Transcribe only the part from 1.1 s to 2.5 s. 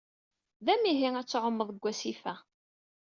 ad tɛumeḍ deg wasif-a.